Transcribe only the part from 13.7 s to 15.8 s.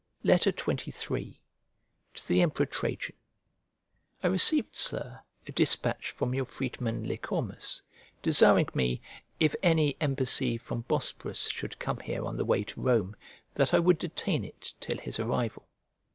I would detain it till his arrival.